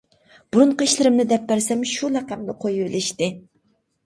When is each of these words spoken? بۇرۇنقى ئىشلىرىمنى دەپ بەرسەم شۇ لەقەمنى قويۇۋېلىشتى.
بۇرۇنقى 0.55 0.87
ئىشلىرىمنى 0.87 1.25
دەپ 1.31 1.45
بەرسەم 1.51 1.83
شۇ 1.91 2.09
لەقەمنى 2.15 2.57
قويۇۋېلىشتى. 2.65 3.31